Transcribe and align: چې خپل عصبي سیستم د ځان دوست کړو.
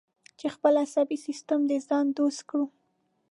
چې 0.39 0.47
خپل 0.55 0.73
عصبي 0.83 1.17
سیستم 1.25 1.59
د 1.69 1.71
ځان 1.87 2.05
دوست 2.17 2.41
کړو. 2.49 2.65